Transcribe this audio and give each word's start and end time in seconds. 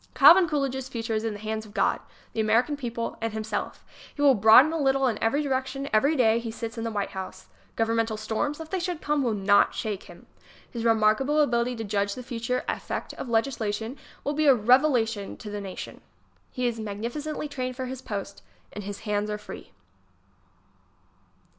Calvin 0.15 0.49
Coolidge's 0.49 0.89
future 0.89 1.13
is 1.13 1.23
in 1.23 1.33
the 1.33 1.39
hands 1.39 1.63
of 1.63 1.75
God 1.75 1.99
the 2.33 2.39
American 2.39 2.75
people 2.75 3.19
and 3.21 3.33
himself. 3.33 3.85
He 4.15 4.23
will 4.23 4.33
broaden 4.33 4.73
a 4.73 4.79
little 4.79 5.05
in 5.05 5.21
every 5.21 5.43
direction 5.43 5.87
every 5.93 6.15
dav 6.15 6.41
he 6.41 6.49
sits 6.49 6.75
in 6.75 6.83
the 6.83 6.89
White 6.89 7.11
House. 7.11 7.45
Governmental 7.75 8.17
storms, 8.17 8.59
'if 8.59 8.71
they 8.71 8.79
should 8.79 8.99
come 8.99 9.21
will 9.21 9.35
not 9.35 9.75
shake 9.75 10.01
him. 10.05 10.25
His 10.67 10.83
remarkable 10.85 11.39
ability 11.39 11.75
to 11.75 11.83
judge 11.83 12.15
the 12.15 12.23
future 12.23 12.63
effect 12.67 13.13
of 13.13 13.29
legislation 13.29 13.95
will 14.23 14.33
be 14.33 14.47
a 14.47 14.55
revelation 14.55 15.37
to 15.37 15.51
the 15.51 15.61
nation. 15.61 16.01
He 16.49 16.65
is 16.65 16.79
magnificently 16.79 17.47
trained 17.47 17.75
for 17.75 17.85
his 17.85 18.01
post, 18.01 18.41
and 18.73 18.83
his 18.83 19.01
hands 19.01 19.29
are 19.29 19.37
free. 19.37 19.71